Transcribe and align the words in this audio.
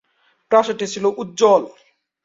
প্রাসাদটি 0.51 0.85
ছিল 0.93 1.05
উজ্জ্বল। 1.21 1.61